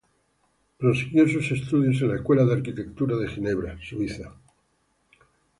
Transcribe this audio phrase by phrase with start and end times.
[0.79, 4.33] Prosiguió sus estudios en la Escuela de Arquitectura de Ginebra, Suiza.